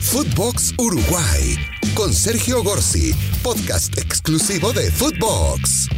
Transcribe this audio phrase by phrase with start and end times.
[0.00, 1.56] Footbox Uruguay
[1.94, 3.12] con Sergio Gorsi,
[3.42, 5.88] podcast exclusivo de Footbox.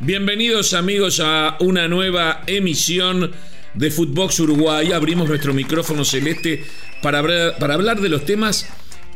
[0.00, 3.30] Bienvenidos amigos a una nueva emisión
[3.74, 4.92] de Footbox Uruguay.
[4.92, 6.64] Abrimos nuestro micrófono celeste
[7.02, 8.66] para hablar, para hablar de los temas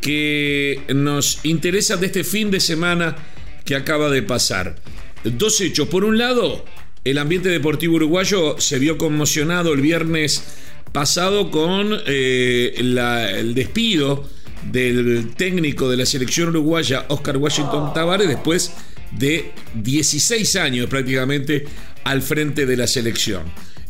[0.00, 3.16] que nos interesan de este fin de semana
[3.64, 4.76] que acaba de pasar.
[5.24, 5.88] Dos hechos.
[5.88, 6.64] Por un lado,
[7.04, 10.44] el ambiente deportivo uruguayo se vio conmocionado el viernes
[10.90, 14.28] pasado con eh, el despido
[14.70, 18.72] del técnico de la selección uruguaya, Oscar Washington Tavares, después
[19.12, 21.64] de 16 años prácticamente
[22.04, 23.42] al frente de la selección.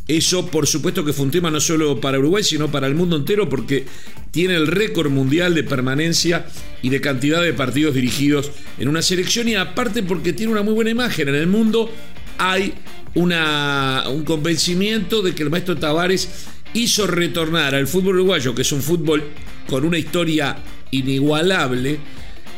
[0.09, 3.17] Eso por supuesto que fue un tema no solo para Uruguay, sino para el mundo
[3.17, 3.87] entero porque
[4.33, 6.47] tiene el récord mundial de permanencia
[6.83, 10.75] y de cantidad de partidos dirigidos en una selección y aparte porque tiene una muy
[10.75, 11.29] buena imagen.
[11.29, 11.91] En el mundo
[12.37, 12.75] hay
[13.15, 16.29] una, un convencimiento de que el maestro Tavares
[16.75, 19.25] hizo retornar al fútbol uruguayo, que es un fútbol
[19.67, 20.57] con una historia
[20.91, 21.99] inigualable,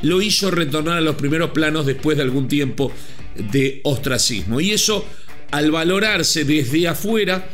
[0.03, 2.93] lo hizo retornar a los primeros planos después de algún tiempo
[3.37, 4.61] de ostracismo.
[4.61, 5.05] Y eso,
[5.51, 7.49] al valorarse desde afuera,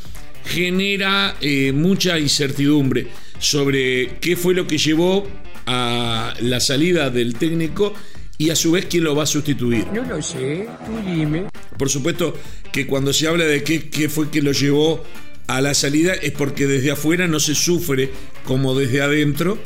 [0.44, 3.08] genera eh, mucha incertidumbre
[3.38, 5.26] sobre qué fue lo que llevó
[5.66, 7.94] a la salida del técnico
[8.38, 9.86] y a su vez quién lo va a sustituir.
[9.92, 11.46] No lo sé, tú dime.
[11.78, 12.36] Por supuesto
[12.72, 15.04] que cuando se habla de qué, qué fue que lo llevó
[15.50, 18.10] a la salida es porque desde afuera no se sufre
[18.44, 19.58] como desde adentro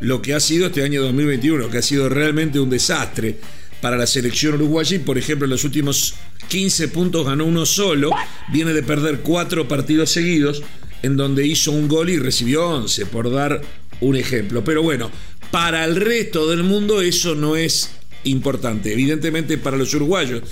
[0.00, 3.36] lo que ha sido este año 2021, que ha sido realmente un desastre
[3.80, 6.14] para la selección uruguaya y por ejemplo en los últimos
[6.48, 8.10] 15 puntos ganó uno solo,
[8.52, 10.62] viene de perder cuatro partidos seguidos
[11.02, 13.60] en donde hizo un gol y recibió 11, por dar
[14.00, 14.64] un ejemplo.
[14.64, 15.08] Pero bueno,
[15.52, 17.92] para el resto del mundo eso no es
[18.24, 18.92] importante.
[18.92, 20.42] Evidentemente para los uruguayos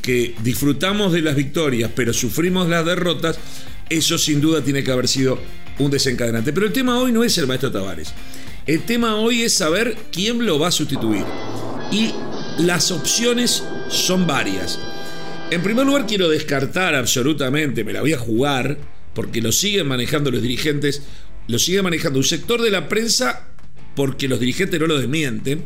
[0.00, 3.38] que disfrutamos de las victorias pero sufrimos las derrotas,
[3.92, 5.38] eso sin duda tiene que haber sido
[5.78, 6.52] un desencadenante.
[6.52, 8.12] Pero el tema hoy no es el maestro Tavares.
[8.66, 11.24] El tema hoy es saber quién lo va a sustituir.
[11.90, 12.12] Y
[12.58, 14.78] las opciones son varias.
[15.50, 18.78] En primer lugar, quiero descartar absolutamente, me la voy a jugar,
[19.14, 21.02] porque lo siguen manejando los dirigentes,
[21.48, 23.48] lo sigue manejando un sector de la prensa
[23.94, 25.64] porque los dirigentes no lo desmienten,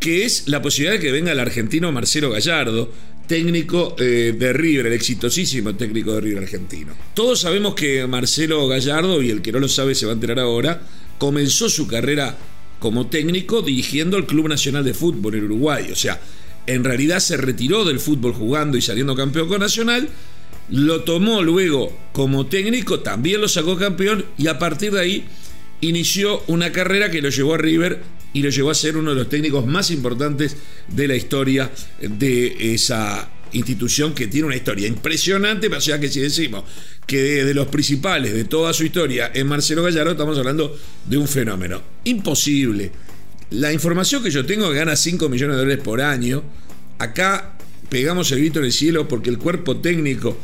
[0.00, 2.92] que es la posibilidad de que venga el argentino Marcelo Gallardo,
[3.26, 6.94] técnico eh, de River, el exitosísimo técnico de River argentino.
[7.14, 10.38] Todos sabemos que Marcelo Gallardo, y el que no lo sabe se va a enterar
[10.38, 10.82] ahora,
[11.18, 12.36] comenzó su carrera
[12.78, 15.88] como técnico dirigiendo el Club Nacional de Fútbol en Uruguay.
[15.90, 16.20] O sea,
[16.66, 20.08] en realidad se retiró del fútbol jugando y saliendo campeón con Nacional,
[20.68, 25.24] lo tomó luego como técnico, también lo sacó campeón y a partir de ahí
[25.80, 28.02] inició una carrera que lo llevó a River
[28.32, 30.56] y lo llevó a ser uno de los técnicos más importantes
[30.88, 31.70] de la historia
[32.00, 36.64] de esa institución que tiene una historia impresionante, o sea que si decimos
[37.06, 40.76] que de, los principales de toda su historia en Marcelo Gallardo, estamos hablando
[41.06, 41.80] de un fenómeno.
[42.04, 42.90] Imposible.
[43.50, 46.42] La información que yo tengo que gana 5 millones de dólares por año,
[46.98, 47.56] acá
[47.88, 50.36] pegamos el grito en el cielo porque el cuerpo técnico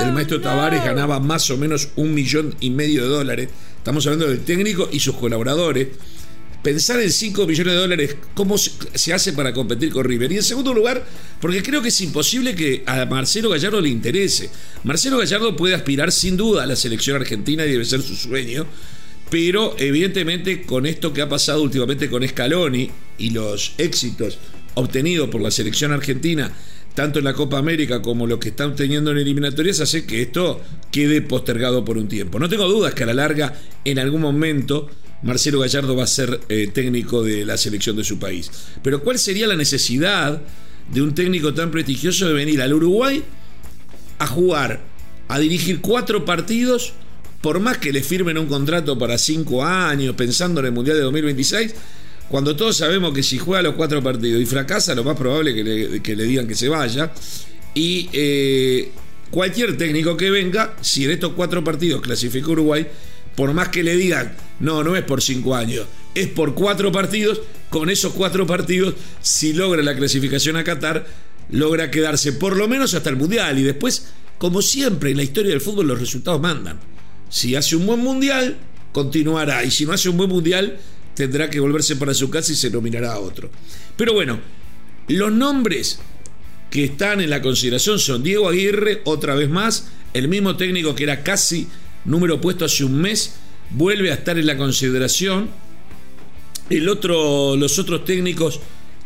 [0.00, 3.48] del maestro Tavares ganaba más o menos un millón y medio de dólares.
[3.78, 5.88] Estamos hablando del técnico y sus colaboradores
[6.62, 10.32] pensar en 5 millones de dólares, cómo se hace para competir con River.
[10.32, 11.04] Y en segundo lugar,
[11.40, 14.50] porque creo que es imposible que a Marcelo Gallardo le interese.
[14.84, 18.66] Marcelo Gallardo puede aspirar sin duda a la selección argentina y debe ser su sueño.
[19.30, 24.38] Pero evidentemente con esto que ha pasado últimamente con Scaloni y los éxitos
[24.74, 26.50] obtenidos por la selección argentina,
[26.94, 30.62] tanto en la Copa América como lo que están teniendo en eliminatorias, hace que esto
[30.90, 32.38] quede postergado por un tiempo.
[32.38, 33.54] No tengo dudas que a la larga,
[33.84, 34.88] en algún momento,
[35.22, 38.50] Marcelo Gallardo va a ser eh, técnico de la selección de su país.
[38.82, 40.40] Pero ¿cuál sería la necesidad
[40.92, 43.22] de un técnico tan prestigioso de venir al Uruguay
[44.18, 44.80] a jugar,
[45.28, 46.92] a dirigir cuatro partidos,
[47.40, 51.02] por más que le firmen un contrato para cinco años, pensando en el Mundial de
[51.02, 51.74] 2026?
[52.28, 56.02] Cuando todos sabemos que si juega los cuatro partidos y fracasa, lo más probable es
[56.02, 57.10] que le, digan que se vaya.
[57.74, 58.90] Y eh,
[59.30, 62.86] cualquier técnico que venga, si en estos cuatro partidos clasificó Uruguay,
[63.38, 67.40] por más que le digan, no, no es por cinco años, es por cuatro partidos,
[67.70, 71.06] con esos cuatro partidos, si logra la clasificación a Qatar,
[71.48, 73.56] logra quedarse por lo menos hasta el Mundial.
[73.56, 74.08] Y después,
[74.38, 76.80] como siempre en la historia del fútbol, los resultados mandan.
[77.28, 78.56] Si hace un buen Mundial,
[78.90, 79.62] continuará.
[79.62, 80.76] Y si no hace un buen Mundial,
[81.14, 83.50] tendrá que volverse para su casa y se nominará a otro.
[83.96, 84.40] Pero bueno,
[85.06, 86.00] los nombres
[86.72, 91.04] que están en la consideración son Diego Aguirre, otra vez más, el mismo técnico que
[91.04, 91.68] era casi
[92.08, 93.34] número puesto hace un mes,
[93.70, 95.48] vuelve a estar en la consideración.
[96.70, 98.60] El otro, los otros técnicos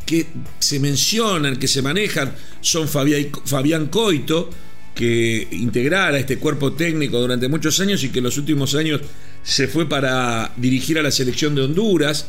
[0.04, 0.26] que
[0.58, 4.50] se mencionan, que se manejan, son Fabián Coito,
[4.94, 9.00] que integrara este cuerpo técnico durante muchos años y que en los últimos años
[9.42, 12.26] se fue para dirigir a la selección de Honduras,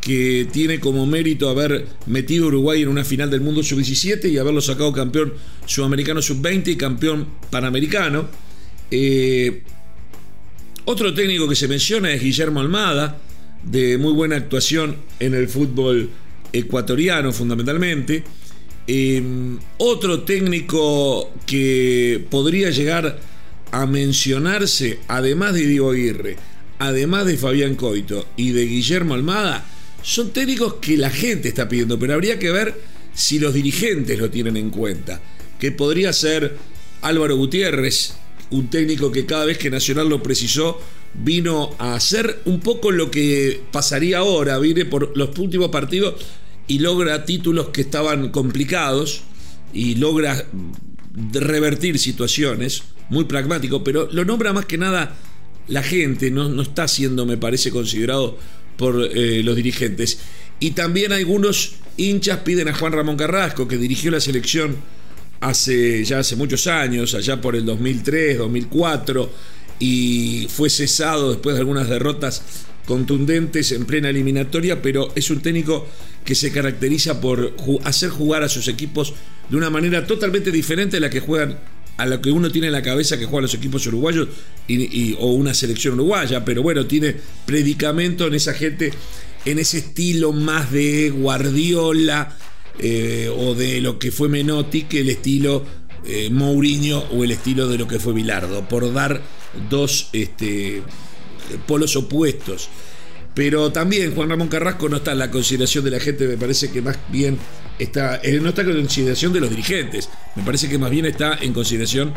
[0.00, 4.36] que tiene como mérito haber metido a Uruguay en una final del mundo sub-17 y
[4.36, 5.32] haberlo sacado campeón
[5.64, 8.28] sudamericano sub-20 y campeón panamericano.
[8.90, 9.62] Eh,
[10.86, 13.18] otro técnico que se menciona es Guillermo Almada,
[13.62, 16.10] de muy buena actuación en el fútbol
[16.52, 18.24] ecuatoriano fundamentalmente.
[18.86, 19.22] Eh,
[19.78, 23.18] otro técnico que podría llegar
[23.70, 26.36] a mencionarse, además de Diego Aguirre,
[26.78, 29.66] además de Fabián Coito y de Guillermo Almada,
[30.02, 32.78] son técnicos que la gente está pidiendo, pero habría que ver
[33.14, 35.20] si los dirigentes lo tienen en cuenta.
[35.58, 36.56] Que podría ser
[37.00, 38.14] Álvaro Gutiérrez,
[38.50, 40.80] un técnico que cada vez que Nacional lo precisó,
[41.14, 46.14] vino a hacer un poco lo que pasaría ahora, viene por los últimos partidos
[46.66, 49.22] y logra títulos que estaban complicados
[49.72, 50.46] y logra
[51.32, 55.14] revertir situaciones, muy pragmático, pero lo nombra más que nada
[55.68, 58.36] la gente, no, no está siendo, me parece, considerado
[58.76, 60.18] por eh, los dirigentes.
[60.60, 64.76] Y también algunos hinchas piden a Juan Ramón Carrasco, que dirigió la selección
[65.44, 69.30] hace ya hace muchos años, allá por el 2003, 2004,
[69.78, 72.42] y fue cesado después de algunas derrotas
[72.86, 75.86] contundentes en plena eliminatoria, pero es un técnico
[76.24, 77.54] que se caracteriza por
[77.84, 79.14] hacer jugar a sus equipos
[79.50, 81.58] de una manera totalmente diferente a la que juegan
[81.96, 84.28] a lo que uno tiene en la cabeza que juegan los equipos uruguayos
[85.18, 87.14] o una selección uruguaya, pero bueno, tiene
[87.46, 88.92] predicamento en esa gente,
[89.44, 92.36] en ese estilo más de Guardiola
[92.78, 95.64] eh, o de lo que fue Menotti que el estilo
[96.04, 99.22] eh, Mourinho o el estilo de lo que fue Bilardo, por dar
[99.70, 100.82] dos este,
[101.66, 102.68] polos opuestos.
[103.34, 106.70] Pero también Juan Ramón Carrasco no está en la consideración de la gente, me parece
[106.70, 107.38] que más bien
[107.78, 111.52] está, no está en consideración de los dirigentes, me parece que más bien está en
[111.52, 112.14] consideración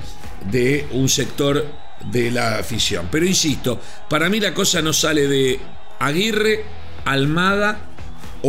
[0.52, 1.66] de un sector
[2.12, 3.08] de la afición.
[3.12, 5.60] Pero insisto, para mí la cosa no sale de
[6.00, 6.64] Aguirre,
[7.06, 7.97] Almada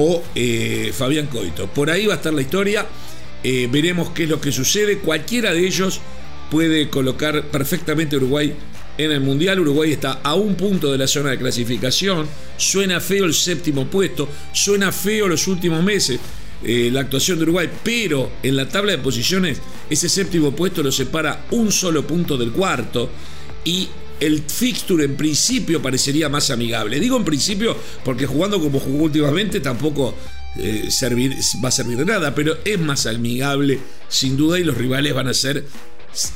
[0.00, 1.66] o eh, Fabián Coito.
[1.66, 2.86] Por ahí va a estar la historia,
[3.42, 6.00] eh, veremos qué es lo que sucede, cualquiera de ellos
[6.52, 8.54] puede colocar perfectamente Uruguay
[8.96, 9.58] en el Mundial.
[9.58, 12.28] Uruguay está a un punto de la zona de clasificación.
[12.56, 16.20] Suena feo el séptimo puesto, suena feo los últimos meses.
[16.62, 19.60] Eh, la actuación de Uruguay, pero en la tabla de posiciones
[19.90, 23.10] ese séptimo puesto lo separa un solo punto del cuarto
[23.64, 23.88] y
[24.20, 27.00] el fixture en principio parecería más amigable.
[27.00, 30.14] Digo en principio porque jugando como jugó últimamente tampoco
[30.56, 30.88] eh,
[31.62, 33.78] va a servir de nada, pero es más amigable
[34.08, 35.64] sin duda y los rivales van a ser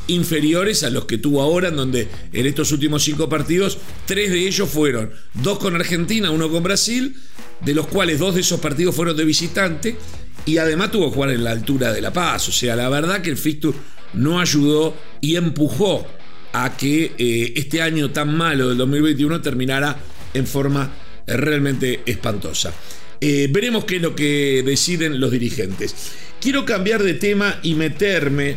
[0.06, 4.46] inferiores a los que tuvo ahora, en donde en estos últimos cinco partidos, tres de
[4.46, 7.16] ellos fueron dos con Argentina, uno con Brasil,
[7.60, 9.96] de los cuales dos de esos partidos fueron de visitante,
[10.44, 12.48] y además tuvo que jugar en la altura de La Paz.
[12.48, 13.76] O sea, la verdad que el fixture
[14.14, 16.06] no ayudó y empujó
[16.52, 19.98] a que eh, este año tan malo del 2021 terminara
[20.34, 20.90] en forma
[21.26, 22.72] realmente espantosa.
[23.20, 25.94] Eh, veremos qué es lo que deciden los dirigentes.
[26.40, 28.56] Quiero cambiar de tema y meterme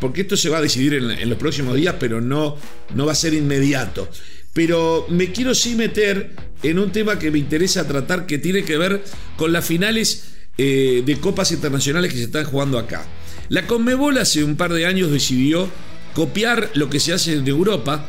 [0.00, 2.56] porque esto se va a decidir en, los próximos días, pero no,
[2.94, 4.08] no va a ser inmediato.
[4.52, 6.30] Pero me quiero sí meter
[6.62, 9.02] en un tema que me interesa tratar, que tiene que ver
[9.36, 13.04] con las finales eh, de copas internacionales que se están jugando acá.
[13.48, 15.68] La Conmebol hace un par de años decidió
[16.14, 18.06] copiar lo que se hace en Europa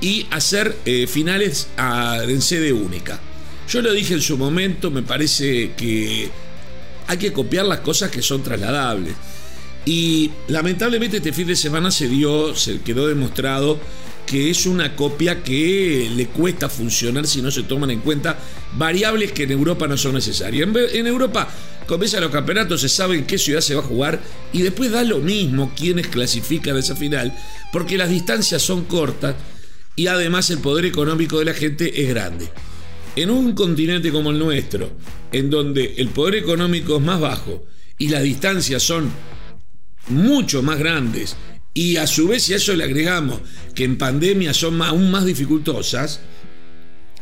[0.00, 3.20] y hacer eh, finales en sede única.
[3.68, 6.30] Yo lo dije en su momento, me parece que
[7.06, 9.14] hay que copiar las cosas que son trasladables.
[9.84, 13.78] Y lamentablemente este fin de semana se dio, se quedó demostrado
[14.28, 18.38] que es una copia que le cuesta funcionar si no se toman en cuenta
[18.76, 20.68] variables que en Europa no son necesarias.
[20.92, 21.48] En Europa
[21.86, 24.20] comienzan los campeonatos, se sabe en qué ciudad se va a jugar
[24.52, 27.34] y después da lo mismo quienes clasifican a esa final,
[27.72, 29.34] porque las distancias son cortas
[29.96, 32.50] y además el poder económico de la gente es grande.
[33.16, 34.90] En un continente como el nuestro,
[35.32, 37.64] en donde el poder económico es más bajo
[37.96, 39.10] y las distancias son
[40.08, 41.34] mucho más grandes
[41.74, 43.40] y a su vez si a eso le agregamos
[43.74, 46.20] que en pandemia son aún más dificultosas,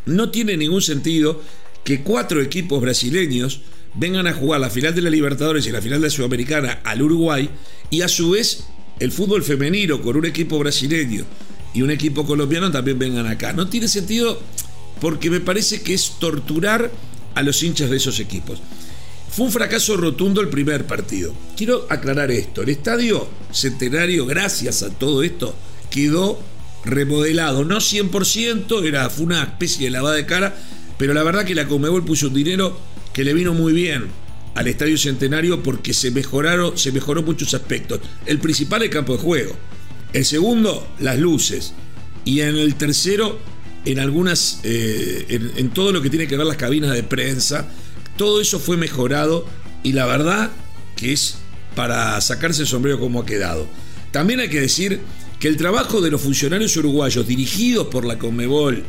[0.06, 1.42] no tiene ningún sentido
[1.84, 3.62] que cuatro equipos brasileños
[3.94, 7.02] vengan a jugar la final de la Libertadores y la final de la Sudamericana al
[7.02, 7.48] Uruguay
[7.90, 8.64] y a su vez
[8.98, 11.24] el fútbol femenino con un equipo brasileño
[11.74, 13.52] y un equipo colombiano también vengan acá.
[13.52, 14.40] No tiene sentido
[15.00, 16.90] porque me parece que es torturar
[17.34, 18.60] a los hinchas de esos equipos.
[19.30, 21.34] Fue un fracaso rotundo el primer partido.
[21.56, 22.62] Quiero aclarar esto.
[22.62, 25.54] El estadio centenario, gracias a todo esto,
[25.90, 26.40] quedó
[26.84, 27.64] remodelado.
[27.64, 30.56] No 100%, era, fue una especie de lavada de cara,
[30.98, 32.78] pero la verdad que la Comebol puso un dinero
[33.12, 34.06] que le vino muy bien
[34.54, 38.00] al Estadio Centenario porque se mejoraron, se mejoró muchos aspectos.
[38.24, 39.56] El principal, el campo de juego.
[40.12, 41.74] El segundo, las luces.
[42.24, 43.38] Y en el tercero,
[43.84, 47.68] en algunas, eh, en, en todo lo que tiene que ver las cabinas de prensa.
[48.16, 49.46] Todo eso fue mejorado
[49.82, 50.50] y la verdad
[50.96, 51.38] que es
[51.74, 53.66] para sacarse el sombrero como ha quedado.
[54.10, 55.00] También hay que decir
[55.38, 58.84] que el trabajo de los funcionarios uruguayos dirigidos por la Conmebol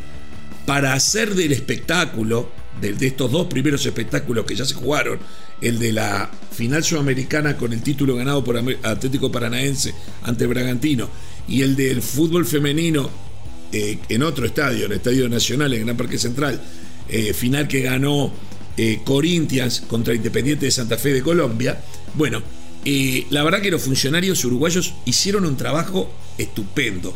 [0.66, 2.50] para hacer del espectáculo,
[2.82, 5.20] de, estos dos primeros espectáculos que ya se jugaron,
[5.62, 9.94] el de la final sudamericana con el título ganado por Atlético Paranaense
[10.24, 11.10] ante Bragantino
[11.48, 13.10] y el del fútbol femenino
[13.72, 16.62] eh, en otro estadio, en el Estadio Nacional, en Gran Parque Central,
[17.10, 18.32] eh, final que ganó
[18.78, 21.82] eh, Corinthians contra Independiente de Santa Fe de Colombia.
[22.14, 22.42] Bueno,
[22.86, 27.16] eh, la verdad que los funcionarios uruguayos hicieron un trabajo estupendo.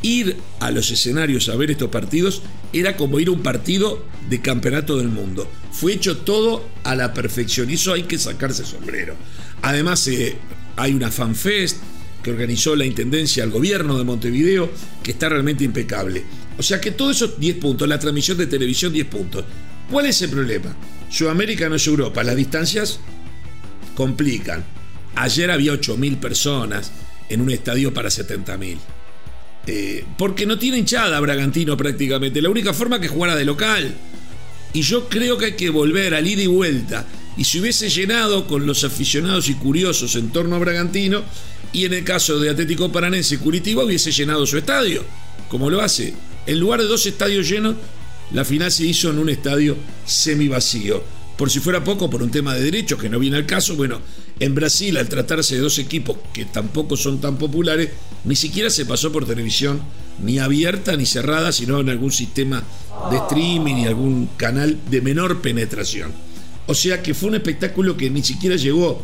[0.00, 4.40] Ir a los escenarios a ver estos partidos era como ir a un partido de
[4.40, 5.48] campeonato del mundo.
[5.72, 9.16] Fue hecho todo a la perfección y eso hay que sacarse sombrero.
[9.62, 10.36] Además, eh,
[10.76, 11.78] hay una fanfest
[12.22, 14.70] que organizó la Intendencia al gobierno de Montevideo
[15.02, 16.22] que está realmente impecable.
[16.58, 19.44] O sea que todos esos 10 puntos, la transmisión de televisión 10 puntos.
[19.90, 20.76] ¿Cuál es el problema?
[21.10, 23.00] Sudamérica no es Europa, las distancias
[23.94, 24.64] complican.
[25.14, 26.92] Ayer había 8.000 personas
[27.28, 28.76] en un estadio para 70.000.
[29.66, 32.40] Eh, porque no tiene hinchada Bragantino prácticamente.
[32.40, 33.94] La única forma que jugara de local.
[34.72, 37.04] Y yo creo que hay que volver al ida y vuelta.
[37.36, 41.22] Y si hubiese llenado con los aficionados y curiosos en torno a Bragantino,
[41.72, 45.04] y en el caso de Atlético Paranense y Curitiba hubiese llenado su estadio,
[45.48, 46.14] como lo hace.
[46.46, 47.76] En lugar de dos estadios llenos,
[48.32, 51.02] la final se hizo en un estadio semivacío.
[51.36, 54.00] Por si fuera poco, por un tema de derechos que no viene al caso, bueno,
[54.40, 57.90] en Brasil, al tratarse de dos equipos que tampoco son tan populares,
[58.24, 59.80] ni siquiera se pasó por televisión
[60.22, 62.64] ni abierta ni cerrada, sino en algún sistema
[63.10, 66.12] de streaming y algún canal de menor penetración.
[66.66, 69.00] O sea que fue un espectáculo que ni siquiera llegó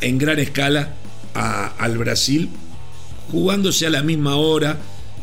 [0.00, 0.94] en gran escala
[1.34, 2.50] al Brasil,
[3.30, 4.78] jugándose a la misma hora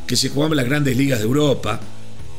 [0.08, 1.80] que se jugaban las grandes ligas de Europa,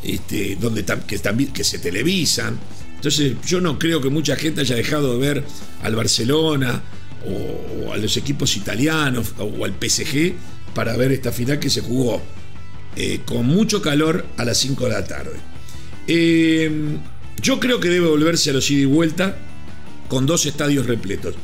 [0.04, 1.18] este, donde que,
[1.52, 2.58] que se televisan.
[2.96, 5.44] Entonces yo no creo que mucha gente haya dejado de ver
[5.82, 6.82] al Barcelona
[7.26, 10.34] o, a los equipos italianos o al PSG
[10.75, 12.23] para ver esta final que se jugó
[12.96, 15.37] eh, con mucho calor a las 5 de la tarde.
[16.06, 16.99] Eh,
[17.40, 19.37] yo creo que debe volverse a los ida y vuelta
[20.08, 21.34] con dos estadios repletos.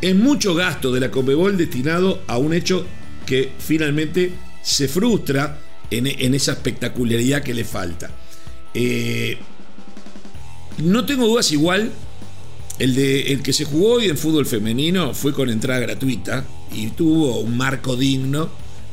[0.00, 2.86] Es mucho gasto de la Conmebol destinado a un hecho
[3.26, 5.58] que finalmente se frustra
[5.90, 8.10] en, esa espectacularidad que le falta.
[8.74, 9.38] Eh,
[10.78, 11.92] no tengo dudas igual.
[12.78, 16.86] El, de, el que se jugó hoy en fútbol femenino fue con entrada gratuita y
[16.88, 18.50] tuvo un marco digno,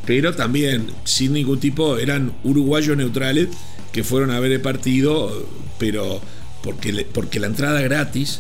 [0.08, 3.50] pero también sin ningún tipo eran uruguayos neutrales
[3.92, 5.48] que fueron a ver el partido,
[5.78, 6.20] pero
[6.64, 8.40] porque, porque la entrada gratis,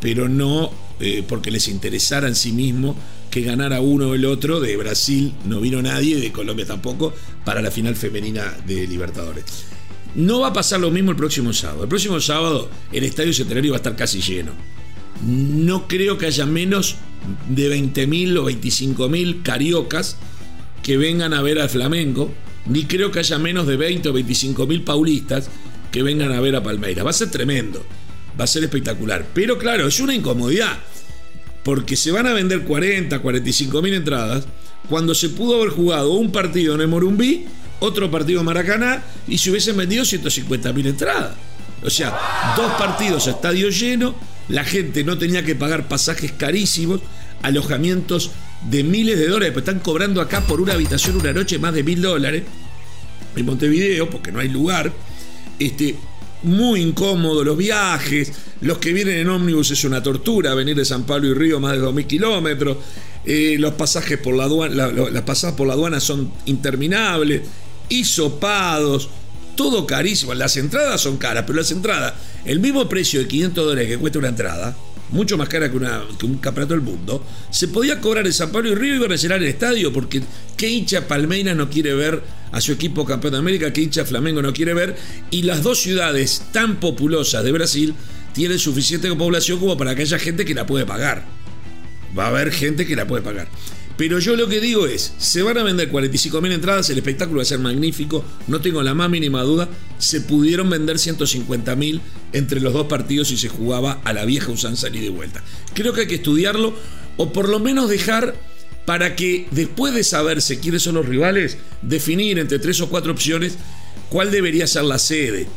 [0.00, 2.96] pero no eh, porque les interesara en sí mismo
[3.30, 4.60] que ganara uno o el otro.
[4.60, 7.14] De Brasil no vino nadie, de Colombia tampoco,
[7.44, 9.44] para la final femenina de Libertadores.
[10.14, 11.82] No va a pasar lo mismo el próximo sábado.
[11.82, 14.52] El próximo sábado el Estadio Centenario va a estar casi lleno.
[15.24, 16.96] No creo que haya menos
[17.48, 20.16] de 20.000 o 25.000 cariocas
[20.82, 22.32] que vengan a ver al Flamengo,
[22.66, 25.50] ni creo que haya menos de 20 o 25.000 paulistas
[25.90, 27.04] que vengan a ver a Palmeiras.
[27.04, 27.84] Va a ser tremendo,
[28.38, 29.26] va a ser espectacular.
[29.34, 30.78] Pero claro, es una incomodidad,
[31.62, 34.46] porque se van a vender 40, 45.000 entradas
[34.88, 37.46] cuando se pudo haber jugado un partido en el Morumbí,
[37.80, 41.34] otro partido en Maracaná y se hubiesen vendido 150.000 entradas.
[41.84, 42.18] O sea,
[42.56, 44.14] dos partidos a estadio lleno,
[44.48, 47.00] la gente no tenía que pagar pasajes carísimos,
[47.42, 48.32] alojamientos
[48.68, 51.84] de miles de dólares, pues están cobrando acá por una habitación una noche más de
[51.84, 52.42] mil dólares
[53.36, 54.92] en Montevideo, porque no hay lugar.
[55.58, 55.94] Este,
[56.42, 61.04] muy incómodo los viajes, los que vienen en ómnibus es una tortura, venir de San
[61.04, 62.76] Pablo y Río más de 2.000 kilómetros,
[63.24, 67.42] eh, los pasajes por la aduana, la- la- las pasadas por la aduana son interminables,
[67.88, 69.08] hisopados,
[69.56, 72.14] todo carísimo, las entradas son caras, pero las entradas,
[72.44, 74.76] el mismo precio de 500 dólares que cuesta una entrada,
[75.10, 78.74] mucho más cara que, un campeonato del mundo, se podía cobrar en San Pablo y
[78.74, 80.22] Río iban a llenar el estadio, porque
[80.56, 82.22] qué hincha Palmeiras no quiere ver
[82.52, 84.96] a su equipo campeón de América, qué hincha Flamengo no quiere ver,
[85.30, 87.94] y las dos ciudades tan populosas de Brasil
[88.32, 91.24] tienen suficiente población como para que haya gente que la puede pagar.
[92.18, 93.48] Va a haber gente que la puede pagar.
[93.98, 97.42] Pero yo lo que digo es, se van a vender 45.000 entradas, el espectáculo va
[97.42, 102.00] a ser magnífico, no tengo la más mínima duda, se pudieron vender 150.000
[102.32, 105.42] entre los dos partidos y se jugaba a la vieja usanza y de vuelta.
[105.74, 106.74] Creo que hay que estudiarlo
[107.16, 108.36] o por lo menos dejar
[108.84, 113.58] para que después de saberse quiénes son los rivales, definir entre tres o cuatro opciones
[114.10, 115.48] cuál debería ser la sede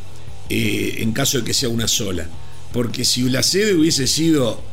[0.49, 2.27] eh, en caso de que sea una sola.
[2.73, 4.63] Porque si la sede hubiese sido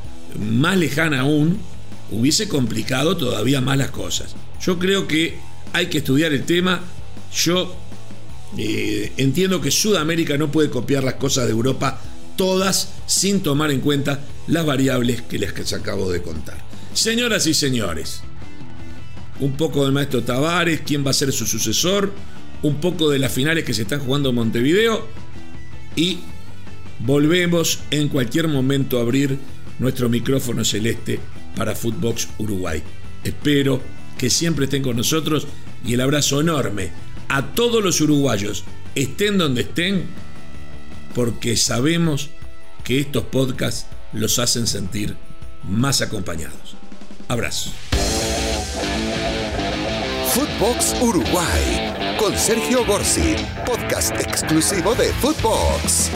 [0.41, 1.61] más lejana aún,
[2.11, 4.35] hubiese complicado todavía más las cosas.
[4.61, 5.39] Yo creo que
[5.73, 6.83] hay que estudiar el tema.
[7.35, 7.77] Yo
[8.57, 12.01] Eh, entiendo que Sudamérica no puede copiar las cosas de Europa
[12.37, 16.57] todas sin tomar en cuenta las variables que les acabo de contar.
[16.95, 18.23] Señoras y señores,
[19.41, 22.11] un poco del maestro Tavares, quién va a ser su sucesor,
[22.63, 25.07] un poco de las finales que se están jugando en Montevideo
[25.95, 26.21] y
[27.01, 29.39] volvemos en cualquier momento a abrir
[29.79, 31.21] nuestro micrófono celeste
[31.57, 32.83] para Footbox Uruguay.
[33.25, 33.81] Espero
[34.17, 35.47] que siempre estén con nosotros
[35.85, 36.91] y el abrazo enorme
[37.29, 38.65] a todos los uruguayos,
[38.95, 40.07] estén donde estén,
[41.15, 42.31] porque sabemos
[42.85, 45.17] que estos podcasts los hacen sentir
[45.69, 46.77] más acompañados.
[47.29, 47.71] Abrazo.
[50.35, 53.37] Footbox Uruguay con Sergio Gorsi,
[53.67, 56.11] podcast exclusivo de Footbox.